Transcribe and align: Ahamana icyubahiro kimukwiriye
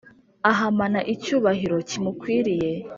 Ahamana 0.49 0.99
icyubahiro 1.13 1.77
kimukwiriye 1.89 2.71